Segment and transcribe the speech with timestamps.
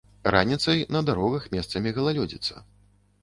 [0.35, 2.65] Раніцай на дарогах месцамі галалёдзіца.